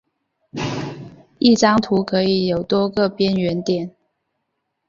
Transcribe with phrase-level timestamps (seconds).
[1.37, 3.93] 一张图可以有多个边缘点。